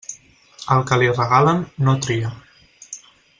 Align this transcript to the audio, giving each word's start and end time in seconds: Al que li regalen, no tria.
Al 0.75 0.81
que 0.91 0.97
li 1.01 1.09
regalen, 1.17 1.61
no 1.89 1.95
tria. 2.07 2.33